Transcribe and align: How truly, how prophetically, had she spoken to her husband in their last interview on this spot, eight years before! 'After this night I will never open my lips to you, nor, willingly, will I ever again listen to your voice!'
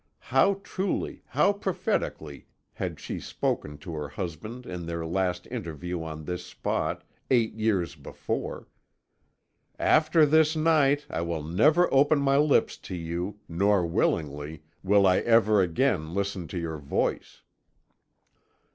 How 0.33 0.59
truly, 0.63 1.21
how 1.27 1.53
prophetically, 1.53 2.47
had 2.73 2.99
she 2.99 3.19
spoken 3.19 3.77
to 3.77 3.93
her 3.93 4.09
husband 4.09 4.65
in 4.65 4.87
their 4.87 5.05
last 5.05 5.45
interview 5.51 6.01
on 6.01 6.25
this 6.25 6.43
spot, 6.43 7.03
eight 7.29 7.53
years 7.53 7.93
before! 7.93 8.67
'After 9.77 10.25
this 10.25 10.55
night 10.55 11.05
I 11.07 11.21
will 11.21 11.43
never 11.43 11.87
open 11.93 12.17
my 12.17 12.37
lips 12.39 12.77
to 12.77 12.95
you, 12.95 13.37
nor, 13.47 13.85
willingly, 13.85 14.63
will 14.81 15.05
I 15.05 15.19
ever 15.19 15.61
again 15.61 16.15
listen 16.15 16.47
to 16.47 16.57
your 16.57 16.79
voice!' 16.79 17.43